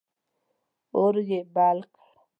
[0.95, 2.05] اور یې بل کړ.